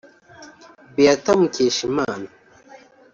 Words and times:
Beata 0.95 1.31
Mukeshimana 1.39 2.29